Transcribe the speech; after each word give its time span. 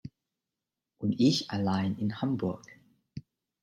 Und 0.97 1.19
ich 1.19 1.51
allein 1.51 1.95
in 1.99 2.23
Hamburg. 2.23 2.65